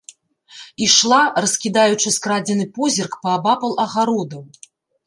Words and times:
Ішла, 0.85 1.19
раскідаючы 1.45 2.15
скрадзены 2.17 2.65
позірк 2.79 3.13
паабапал 3.29 3.81
агародаў. 3.87 4.43